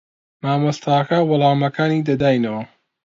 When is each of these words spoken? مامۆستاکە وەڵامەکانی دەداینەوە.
مامۆستاکە 0.43 1.19
وەڵامەکانی 1.29 2.01
دەداینەوە. 2.07 2.63